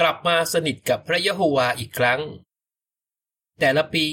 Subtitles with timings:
[0.00, 2.20] กลับมาสนิทกับพระยะโฮวาอีกครั้ง
[3.60, 4.06] แต่ละปี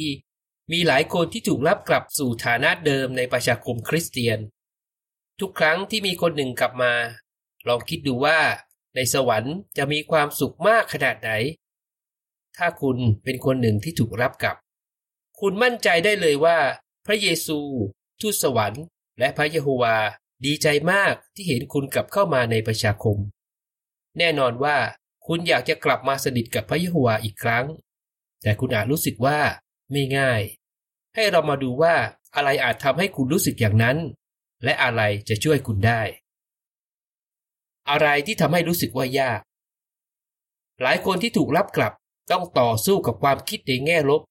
[0.71, 4.39] มีหลายคนที่ถูกรับกลับสู่ฐานะเดิมในประชาคมคริสเตียน
[5.39, 6.93] ทุกครั้งที่มีคนหนึ่งกลับมา
[7.67, 8.39] ลองคิดดูว่า
[8.95, 11.31] ในสวรรค์จะมีความสุขมากขนาดไหน
[12.57, 14.57] ถ้าคุณเป็นคนหนึ่งที่ถูกรับกลับ
[15.39, 16.57] คุณมั่นใจได้เลยว่า
[17.05, 17.59] พระเยซู
[18.21, 18.83] ทูตสวรรค์
[19.19, 19.97] และพระเยโฮวา
[20.45, 23.17] ดีใจมากที่เห็นคุณกลับเข้ามาในประชาคม
[24.17, 24.77] แน่นอนว่า
[25.27, 27.65] คุณอยากจะกลับมาสนิทกับพระเยโฮวาอีกครั้ง
[28.43, 29.39] แต่คุณอาจรู้สึกว่า
[29.91, 30.41] ไม่ง่าย
[31.15, 31.95] ให้เรามาดูว่า
[32.35, 33.97] อะไรอาจทำให้คุณรู้สึกอย่างนั้น
[34.63, 36.01] และอะไรจะช่วยคุณได้
[37.89, 39.41] อะไรที่ทำให้รู้สึกว่ายาก
[40.81, 41.93] หลายคนที่ถูกรับกลับ
[42.31, 44.21] ต้องต่อสู้กับความคิดในแง่ลบ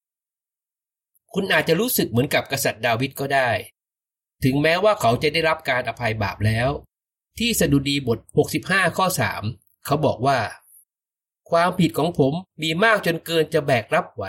[1.34, 3.50] คุณอาจจะรู้สึกเหมือนกับกษัตริย์ดาวิดก็ได้
[4.44, 6.68] ถึงแม้ว่าเขาจะได้รับการอภัยบาปแล้ว
[7.38, 8.18] ที่สดุดีบท
[8.58, 9.06] 65 ข้อ
[9.46, 10.38] 3 เขาบอกว่า
[11.50, 14.24] ความผิดของผมมีมากจนเกินจะแบกรับไหว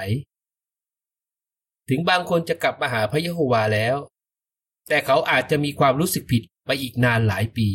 [1.89, 3.95] ถึงบางคนจะกลับมาหาพระยะโฮวาแล้ว
[4.87, 7.67] แต่เขาอาจจะมีความรู้สึกผิดไปอีกนานหลายปี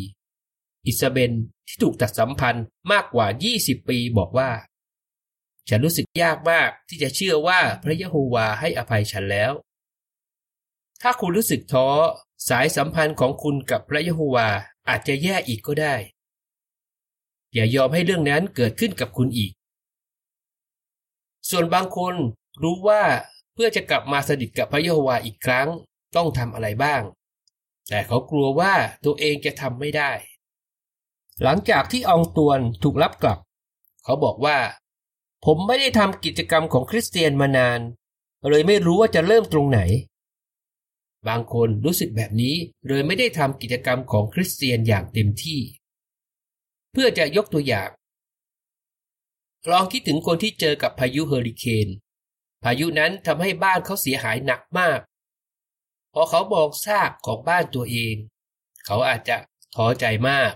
[0.85, 1.31] อิซาเบน
[1.67, 4.49] ที่ถูกตัดสัมพันธ์มากกว่า 20 ปีบอกว่า
[5.69, 9.51] ฉันรู้สึกยากมากที่จะเชื่อว่าพระยะโฮวาให้อภัยฉันแล้ว
[11.01, 11.87] ถ้าคุณรู้สึกท้อ
[12.49, 14.49] สายสัมพันธ์ของคุณกับพระยะโฮวา
[14.89, 15.95] อาจจะแย่อีกก็ได้
[17.53, 19.51] อย่ายอมให้เรื่องนั้นเกิดขึ้นกับคุณอีก
[21.49, 22.15] ส่วนบางคน
[22.63, 23.01] รู้ว่า
[23.53, 25.67] เพื่อจะกลับมาสนิทกับพระเยโฮวาอีกครั้ง
[26.15, 27.01] ต้องทำอะไรบ้าง
[27.89, 28.73] แต่เขากลัวว่า
[29.05, 30.11] ตัวเองจะทำไม่ได้
[31.43, 33.39] หลังจากที่องตวนถูกรับกลับ
[34.03, 34.57] เขาบอกว่า
[35.45, 37.79] ผมไม่ได้ทำกิจกรรมของคริสเตียนมานาน
[38.49, 39.79] เลยไม่รู้ว่าจะเริ่มตรงไหน
[41.27, 42.55] บางคนรู้สึกแบบนี้
[42.87, 45.59] เลยไม่ได้ทำกิจกรรมของคริสเตียนอย่างเต็มที่
[46.91, 47.89] เพื่อจะยกตัวอย่าง
[49.71, 51.87] ลองคิดถึงคนที่เจอกับพายุเฮอริเคน
[52.63, 54.99] พายุนั้นทำให้บ้านเขาเสียหายหนักมาก
[56.13, 58.15] พอเขามองซากของบ้านตัวเอง
[58.85, 59.37] เขาอาจจะ
[59.75, 60.51] ท้อใจมาก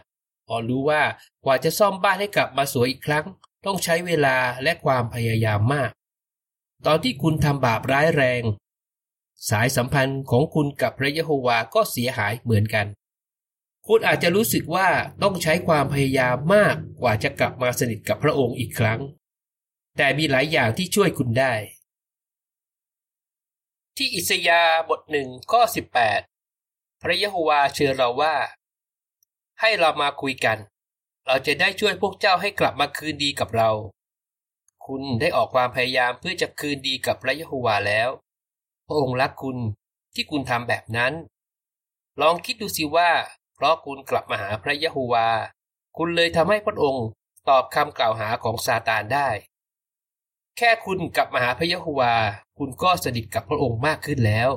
[0.47, 1.03] พอรู้ว่า
[1.45, 3.25] กว่าจะซ่อมบ้านให้กลับมาสวยอีกครั้ง
[3.65, 5.91] ต้องใช้เวลาและความพยายามมาก
[6.85, 8.43] ตอนที่คุณทำบาปร้ายแรง
[9.49, 12.87] สายสัมพันธ์ของคุณกับพระยะโฮวาก็เสียหายเหมือนกัน
[13.87, 14.87] คุณอาจจะรู้สึกว่า
[15.23, 18.99] ต้องใช้ความพยายามมากกว่าจะกลับมาสนิทกับพระองค์อีกครั้ง
[19.97, 21.53] แต่มีหลายอย่างที่ช่วยคุณได้
[23.97, 26.21] ที่อิสยาบทหนึ่งข้อสิบแปด
[27.01, 28.35] พระยะโฮวาเชิญเราว่า
[29.61, 30.57] ให้เรามาคุยกัน
[31.25, 33.69] เราจะได้ช่วยพวกเจ้าให้กลับมาคืนดีกับเรา
[34.85, 38.09] คุณได้ออกความพยายามเพื่อจะคืนดีกับพระยะโฮวาแล้ว
[38.87, 39.57] พระองค์รักคุณ
[40.13, 41.13] ที่คุณทำแบบนั้น
[42.21, 43.09] ลองคิดดูสิว่า
[43.55, 45.27] เพราะคุณกลับมาหาพระยะโฮวา
[45.97, 47.07] คุณเลยทำให้พระองค์
[47.49, 49.29] ตอบคำกล่าวหาของซาตานได้
[50.57, 52.15] แค่คุณกลับมาหาพระยะโฮวา
[52.57, 54.49] คุณก็สนิทกับพระองค์มากขึ้นแล้ว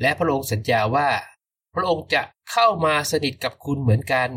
[0.00, 1.08] และพระองค์สัญญาว่า
[1.74, 4.30] พระองค์จะเข้ามาสนิทกับคุณเหมือนกัน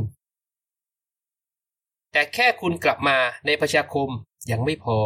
[2.11, 4.09] แต่แค่คุณกลับมาในประชาคม
[4.51, 4.99] ยังไม่พอ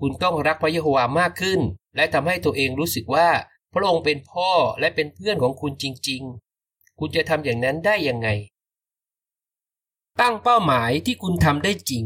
[0.00, 1.60] คุณต้องรักพระยะโฮวามากขึ้น
[1.96, 3.28] และทำให้ตัวเองรู้สึกว่า
[3.74, 6.45] พระองค์เป็นพ่อและเป็นเพื่อนของคุณจริงๆ
[6.98, 8.28] คุณจะทำอย่างนั้นได้ยังไง
[10.20, 12.04] ตั้งเป้าหมายที่คุณทำได้จริง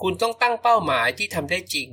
[0.00, 1.88] คุณต้องตั้งเป้าหมายที่ทำได้จริง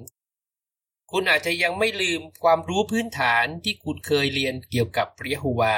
[1.12, 5.76] คุณอาจจะยังไม่ลืมความรู้พื้นฐานที่คุณเคยเรียนเกี่ยวกับพระยะโฮวา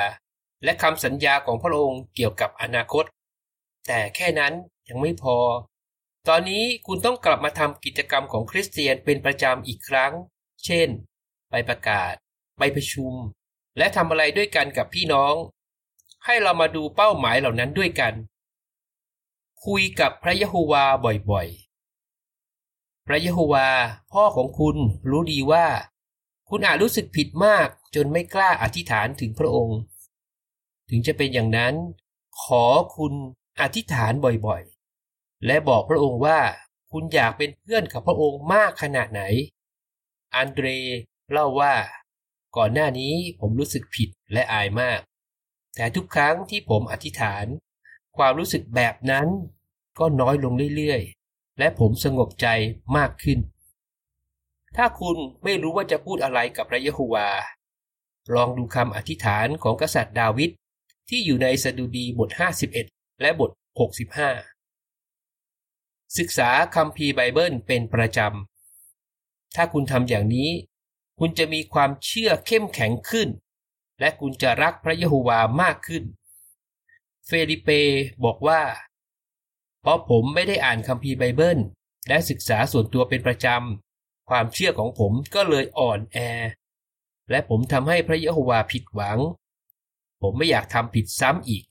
[0.63, 3.05] และคำสัญญาของพระองค์เกี่ยวกับอนาคต
[3.87, 4.53] แต่แค่นั้น
[4.89, 5.37] ยังไม่พอ
[6.27, 10.13] ตอนนี้คุณต้องกลับมาทำกิจกรรมของคริสเตียนเป็นประจำอีกครั้ง
[10.65, 10.89] เช่น
[11.49, 12.13] ไปประกาศ
[12.57, 13.13] ไปประชุม
[13.77, 15.35] และทำอะไรด้วยกันกับพี่น้อง
[16.25, 18.13] ให้เรามาดูเป้าหมายเหล่านั้นด้วยกัน
[19.65, 20.83] คุยกับพระยะโฮวา
[21.31, 23.67] บ่อยๆ พระเยโฮวา
[24.11, 24.77] พ่อของคุณ
[25.09, 25.67] รู้ดีว่า
[26.49, 29.79] คุณอาจรู้สึกผิดมากจนไม่กล้าอธิษฐานถึงพระองค์
[30.89, 31.73] ถึงจะเป็นอย่างนั้น
[32.43, 32.65] ขอ
[32.97, 33.13] คุณ
[33.61, 34.13] อธิษฐาน
[34.47, 36.39] บ่อยๆ และบอกพระองค์ว่า
[36.91, 39.21] คุณอยากเป็นเพื่อนกับพระองค์มากขนาดไหน
[40.35, 40.67] อันเดร
[41.31, 41.73] เล่าว่า
[42.57, 44.99] ก่อนหน้านี้ผมรู้สึกผิดและอายมาก
[45.75, 47.45] แต่ทุกครั้งที่ผมอธิษฐาน
[48.17, 49.27] ความรู้สึกแบบนั้น
[49.99, 52.47] ก็น้อยลงเรื่อยๆ และผมสงบใจ
[52.97, 53.39] มากขึ้น
[54.75, 57.29] ถ้าคุณไม่รู้ว่าจะพูดอะไรกับพระเยโฮวา
[58.33, 60.51] ลองดูคำอธิษฐานของกษัตริย์ดาวิด
[61.09, 62.29] ที่อยู่ในสดุดีบท
[62.79, 63.51] 51 และบท
[65.03, 70.49] 65 ศึกษาคัมภีไบเบิลเป็นประจำ ถ้าคุณทำอย่างนี้
[71.19, 73.27] คุณจะมีความเชื่อเข้มแข็งขึ้น
[74.03, 76.03] และคุณจะรักพระเยโฮวามากขึ้น
[77.27, 77.69] เฟลิเป
[78.23, 78.61] บอกว่า
[79.81, 81.59] เพราะผมไม่ได้อ่านคัมภีร์ไบเบิล
[82.07, 86.17] และศึกษาส่วนตัวเป็นประจำ ความเชื่อของผมก็เลยอ่อนแอ
[87.29, 89.19] และผมทำให้พระยะโฮวาผิดหวัง
[90.21, 91.63] ผมไม่อยากทำผิดซ้ำอีก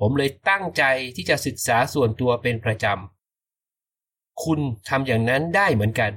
[0.00, 0.82] ผมเลยตั้งใจ
[1.16, 6.12] ที่จะศึกษาส่วนตัวเป็นประจำ คุณทำอย่างนั้นได้เหมือนกัน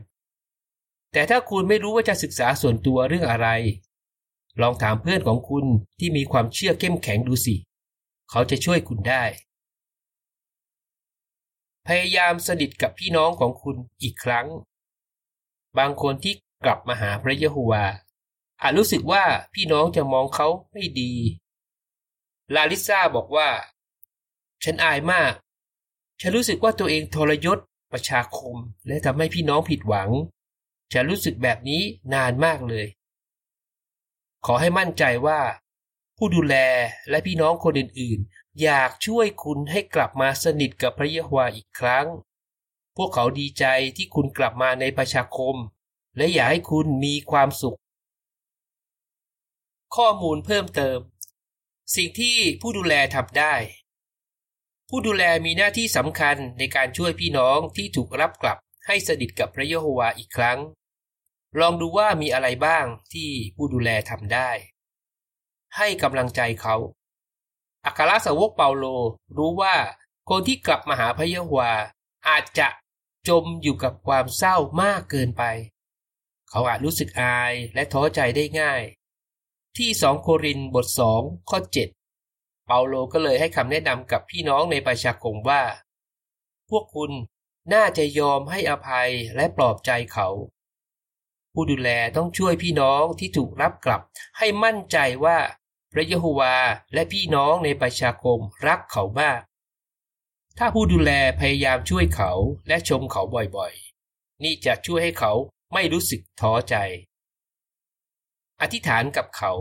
[1.14, 3.50] แต่ถ้าคุณไม่รู้ว่าจะศึกษาส่วนตัวเรื่องอะไร
[4.62, 5.66] ลองถามเพื่อนของคุณ
[6.00, 7.56] ที่มีความเชื่อเข้มแข็งดูสิ
[8.30, 9.24] เขาจะช่วยคุณได้
[11.88, 14.48] พยายามสนิทกับพี่น้องของคุณอีกครั้ง
[15.78, 16.34] บางคนที่
[16.66, 17.86] กลับมาหาพระเยโฮวา
[18.62, 19.24] อาจรู้สึกว่า
[19.54, 21.14] พี่น้องจะมองเขาไม่ดี
[22.56, 23.50] ลาลิซาบอกว่า
[24.64, 25.34] ฉันอายมาก
[26.22, 27.60] ฉันรู้สึกว่าตัวเองทรยศ
[27.92, 28.56] ประชาคม
[28.88, 30.10] และทำให้พี่น้องผิดหวัง
[30.94, 31.82] ฉันรู้สึกแบบนี้
[32.14, 32.86] นานมากเลย
[34.46, 35.42] ขอให้มั่นใจว่า
[36.18, 36.56] ผู้ดูแล
[37.10, 42.08] และพี่น้องคนอื่นๆ อยากช่วยคุณให้กลับมาสนิทกับพระเยโฮวาอีกครั้ง
[42.98, 43.66] พวกเขาดีใจ
[43.98, 45.56] ที่คุณกลับมาในประชาคม
[46.18, 47.80] และอยากให้คุณมีความสุข
[49.96, 51.00] ข้อมูลเพิ่มเติม
[51.96, 53.54] สิ่งที่ผู้ดูแลทำได้
[54.90, 60.60] ผู้ดูแลมีหน้าที่สำคัญในการช่วยพี่น้องที่ถูกรับกลับให้สนิทกับพระเยโฮวาอีกครั้ง
[61.60, 64.50] ลองดูว่ามีอะไรบ้างที่ผู้ดูแลทำได้
[65.78, 66.76] ให้กำลังใจเขา
[67.86, 68.86] อัครสาวกเปาโล
[69.38, 69.76] รู้ว่า
[70.30, 71.72] คนที่กลับมาหาพระเยโฮวา
[72.28, 72.68] อาจจะ
[73.28, 75.44] จมอยู่กับความเศร้ามากเกินไป
[76.50, 78.82] เขาอาจรู้สึกอายและท้อใจได้ง่าย
[79.78, 81.90] ที่สองโครินบทสองข้อเจ็ด
[82.66, 85.64] เปาโลก็เลยให้คำแนะนำกับพี่น้องในประชาคมว่า
[86.70, 87.12] พวกคุณ
[87.74, 90.28] น่าจะยอมให้อภัยและปลอบใจเขา
[91.62, 94.02] ผู้ดูแลต้องช่วยพี่น้องที่ถูกรับกลับ
[94.38, 95.38] ให้มั่นใจว่า
[95.94, 96.56] พระเยโฮวา
[96.94, 99.42] และพี่น้องในประชาคมรักเขามาก
[100.58, 102.32] ถ้าผู้ดูแลพยายามช่วยเขา
[102.68, 103.22] และชมเขา
[103.58, 105.34] บ่อยๆ นี่จะช่วยให้เขา
[105.74, 106.76] ไม่รู้สึกท้อใจ
[108.62, 109.52] อธิษฐานกับเขา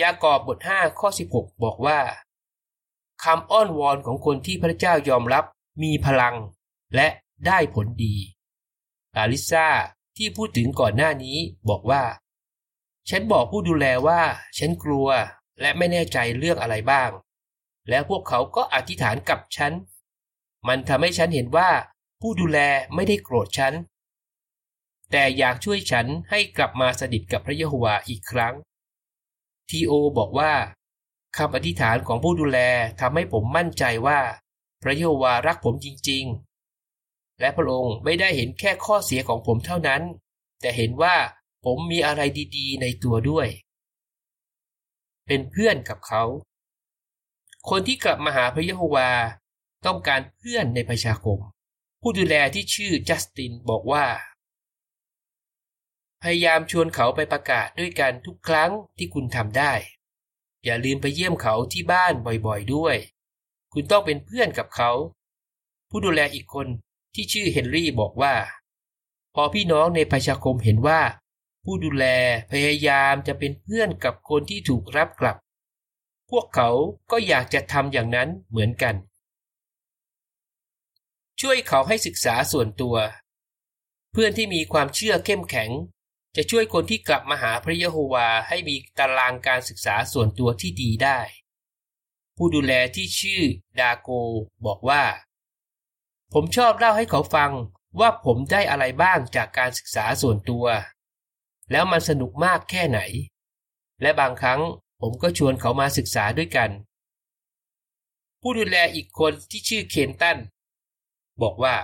[0.00, 2.00] ยากอบบท 5 ข้อ 16 บอกว่า
[3.24, 5.44] คำอ้อนวอนของคนที่พระเจ้ายอมรับ
[5.82, 6.36] มีพลัง
[6.94, 7.08] และ
[7.46, 8.14] ได้ผลดี
[9.16, 9.68] ลาลิซา
[10.22, 11.36] ที่พูดถึงก่อนหน้านี้
[11.70, 12.02] บอกว่า
[13.10, 14.20] ฉันบอกผู้ดูแลว่า
[14.58, 15.08] ฉันกลัว
[15.60, 17.10] และไม่แน่ใจเรื่องอะไรบ้าง
[17.88, 19.72] แล้วพวกเขาก็อธิษฐานกับฉัน
[20.68, 21.70] มันทำให้ฉันเห็นว่า
[22.20, 22.58] ผู้ดูแล
[22.94, 23.74] ไม่ได้โกรธฉัน
[25.10, 28.54] แต่อยากช่วยฉันให้กลับมาสนิทกับพระเยโฮวาอีกครั้ง
[29.68, 30.52] ทีโอบอกว่า
[31.36, 32.58] คำอธิษฐานของผู้ดูแล
[33.00, 34.20] ทำให้ผมมั่นใจว่า
[34.82, 36.26] พระเยโฮวารักผมจริง
[37.40, 40.02] และพระองค์ไม่ได้เห็นแค่ข้อเสียของผมเท่านั้น
[40.60, 41.16] แต่เห็นว่า
[41.64, 42.20] ผมมีอะไร
[42.56, 43.48] ดีๆ ในตัวด้วย
[45.26, 46.22] เป็นเพื่อนกับเขา
[47.68, 49.10] คนที่กลับมาหาพระยะโฮวา
[49.86, 51.38] ต้องการเพื่อนในประชาคม
[52.00, 54.06] ผู้ดูแลที่ชื่อจัสตินบอกว่า
[56.22, 59.72] พยายามชวนเขาไปประกาศด้วยกันทุกครั้งที่คุณทำได้
[60.64, 62.14] อย่าลืมไปเยี่ยมเขาที่บ้าน
[62.46, 62.96] บ่อยๆด้วย
[63.72, 64.90] คุณต้องเป็นเพื่อนกับเขา
[65.90, 66.66] ผู้ดูแลอีกคน
[67.14, 68.34] ที่ชื่อเฮนรี่บอกว่า
[69.34, 71.00] พอพี่น้องในประชาคมเห็นว่า
[71.64, 72.06] ผู้ดูแล
[72.50, 75.36] พยายามจะเป็นเพื่อนกับคนที่ถูกรับกลับ
[76.30, 76.68] พวกเขา
[77.10, 78.94] ก็อยากจะทำอย่างนั้นเหมือนกัน
[81.40, 82.96] ช่วยเขาให้ศึกษาส่วนตัว
[84.12, 85.70] เพื่อนที่มีความเชื่อเข้มแข็ง
[86.36, 91.18] จะช่วยคนที่กลับมาหาพระเยโฮวาให้มีตารางการศึกษาส่วนตัวที่ดีได้
[92.36, 93.42] ผู้ดูแลที่ชื่อ
[93.80, 94.08] ดาโก
[94.66, 95.02] บอกว่า
[96.32, 97.50] ผมชอบเล่าให้เขาฟัง
[98.00, 100.66] ว่าผมได้อะไรบ้างจากการศึกษาส่วนตัว
[101.70, 103.00] แล้วมันสนุกมากแค่ไหน
[104.02, 104.60] และบางครั้ง
[105.00, 106.70] ผมก็ชวนเขามาศึกษาด้วยกัน
[108.40, 110.38] ผู้ดูแลอีกคนที่ชื่อเคนตัน
[111.42, 111.76] บอกว่า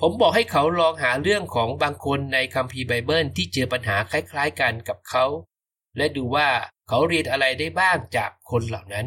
[0.00, 5.24] ผมบอกให้เขาลองหาเรื่องของบางคนในคัมภีร์ไบเบิลที่เจอปัญหาคล้ายๆกันกับเขา
[5.96, 6.48] และดูว่า
[6.88, 9.06] เขาเรียนอะไรได้บ้างจากคนเหล่านั้น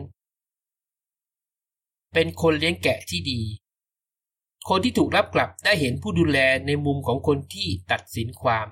[2.13, 3.41] เป็นคนเลี้ยงแกะที่ดี
[4.70, 8.68] คนที่ถูกรับกลับได้เห็นผู้ดูแลในมุมของคนที่ตัดสินความ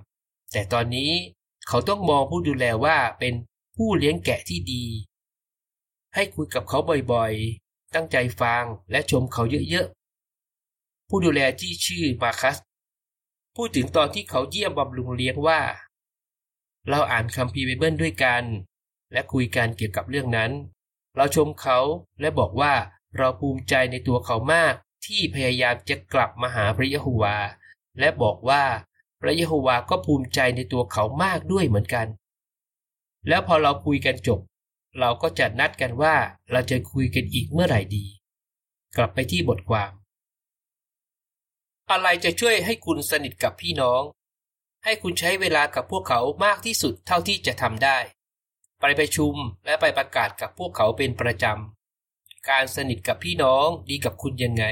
[0.52, 1.12] แต่ตอนนี้
[1.68, 3.34] เขาต้องมองผู้ดูแลว่าเป็น
[3.76, 4.86] ผู้เลี้ยงแกะที่ดี
[6.16, 6.80] ให้คุยกับเขา
[7.12, 12.58] บ่อยๆ ตั้งใจฟังและชมเขาเยอะๆ ผู้ดูแลที่ชื่อมาคัส
[13.56, 15.62] พูดถึงตอนที่เขาเยี่ยมบำรุงเลี้ยงว่า
[16.90, 18.44] เราอ่านคัมภีร์ไบเบิลด้วยกัน
[19.12, 20.52] และคุยกันเกี่ยวกับเรื่องนั้น
[21.16, 21.80] เราชมเขา
[22.22, 22.74] และบอกว่า
[23.18, 24.74] เราภูมิใจในตัวเขามาก
[25.06, 27.38] ที่พยายามจะกลับมาหาพระเยโฮวา
[28.00, 28.64] และบอกว่า
[29.22, 32.08] พระเยโฮวาก็ภูมิใจในตัวเขามากด้วยเหมือนกัน
[33.28, 34.40] แล้วพอเราคุยกันจบ
[35.00, 36.16] เราก็จะนัดกันว่า
[36.52, 38.06] เราจะคุยกันอีกเมื่อไหร่ดี
[38.98, 39.92] กลับไปที่บทความ
[41.92, 44.04] อะไรจะช่วยให้คุณสนิทกับพี่น้อง
[44.84, 47.98] ให้คุณใช้เวลากับพวกเขามากที่สุดเท่าที่จะทำได้
[48.80, 49.34] ไปประชุม
[49.66, 51.79] และไปประกาศกับพวกเขาเป็นประจำ
[52.48, 54.66] การสนิทกับพี่น้องดีกับคุณยังไง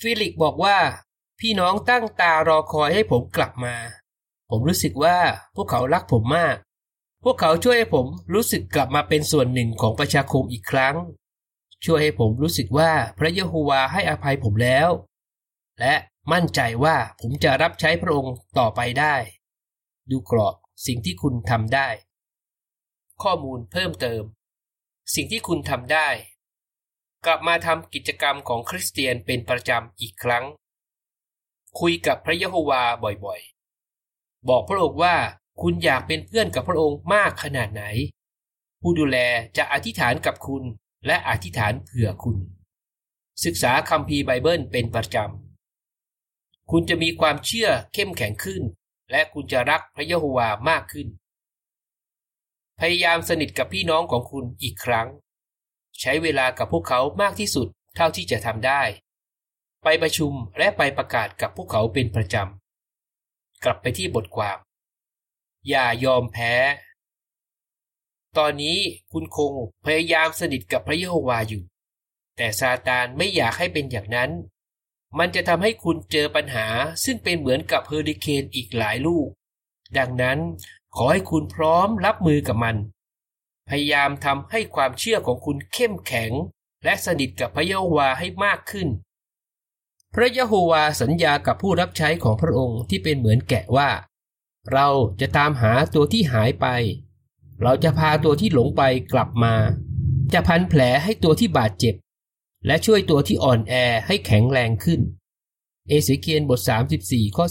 [0.00, 0.78] ฟิลิกบอกว่า
[1.40, 3.76] พี่น้องตั้งตารอคอยให้ผมกลับมา
[4.50, 5.18] ผมรู้สึกว่า
[5.54, 6.56] พวกเขารักผมมาก
[7.24, 10.96] พวกเขาช่วยให้ผมรู้สึกกลับมาเป็นส่วนหนึ่งของประชาคมอีกครั้ง
[11.84, 14.88] ช่วยให้ผมรู้สึกว่าพระเยโฮวาให้อภัยผมแล้ว
[15.80, 15.94] และ
[16.32, 19.14] มั่นใจว่าผมจะรับใช้พระองค์ต่อไปได้
[20.10, 20.54] ดูกรอบ
[20.86, 21.88] สิ่งที่คุณทำได้
[23.22, 24.22] ข้อมูลเพิ่มเติม
[25.14, 26.08] สิ่งที่คุณทำได้
[27.30, 30.44] กลับมาทำกิจกรรมของคริสเตียนเป็นประจำอีกครั้ง
[31.80, 32.82] คุยกับพระเยโฮวา
[33.24, 35.16] บ่อยๆ บอกพระองค์ว่า
[35.62, 37.84] คุณอยากเป็นเพื่อนกับพระองค์มากขนาดไหน
[38.80, 39.18] ผู้ดูแล
[39.56, 40.62] จะอธิษฐานกับคุณ
[41.06, 42.36] และอธิษฐานเผื่อคุณ
[43.44, 48.62] ศึกษาคัมภีร์ไบเบิลเป็นประจำ คุณจะมีความเชื่อเข้มแข็งขึ้น
[49.10, 51.08] และคุณจะรักพระเยโฮวามากขึ้น
[52.80, 55.08] พยายามสนิทกับพี่น้องของคุณอีกครั้ง
[56.00, 58.82] ใช้เวลากับพวกเขามากที่สุดเท่าที่จะทำได้
[59.82, 64.58] ไปประชุมและไปประกาศกับพวกเขาเป็นประจำ กลับไปที่บทความ
[65.68, 66.54] อย่ายอมแพ้
[68.38, 68.78] ตอนนี้
[69.12, 69.52] คุณคง
[69.84, 71.62] พยายามสนิทกับพระเยโฮวาอยู่
[72.36, 74.30] แต่ซาตานไม่อยากให้เป็นอย่างนั้น
[75.18, 76.66] มันจะทำให้คุณเจอปัญหา
[77.04, 79.28] ซึ่งเป็นเหมือนกับเฮอริเคนอีกหลายลูก
[79.98, 80.38] ดังนั้น
[80.96, 82.76] ขอให้คุณพร้อมรับมือกับมัน
[83.68, 86.32] พยายามทำให้ความเชื่อของคุณเข้มแข็ง
[86.84, 88.88] และสนิทกับพระเยโฮวาให้มากขึ้น
[90.14, 93.90] พระยะโฮวาสัญญากับผู้รับใช้ของพระองค์ที่เป็นเหมือนแกะว่า
[94.72, 94.88] เรา
[95.20, 96.66] จะตามหาตัวที่หายไป
[97.62, 98.82] เราจะพาตัวที่หลงไป
[99.12, 99.54] กลับมา
[100.32, 101.94] จะพันแผลให้ตัวที่บาดเจ็บ
[102.66, 103.74] และช่วยตัวที่อ่อนแอ
[104.06, 105.00] ให้แข็งแรงขึ้น
[105.88, 106.60] เอเสเคียนบท
[106.98, 107.44] 34 ข้อ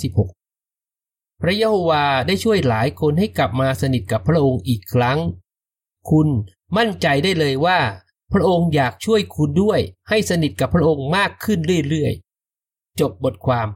[0.67, 5.19] 16 พระเยโฮวาได้ช่วยหลายคนให้กลับมาสนิทกับพระองค์อีกครั้ง
[6.09, 6.27] คุณ
[6.77, 7.79] มั่นใจได้เลยว่า
[8.33, 11.59] พระองค์อยากช่วยคุณด้วย ให้สนิทกับพระองค์มากขึ้น
[11.89, 13.67] เรื่อยๆ จบบทความ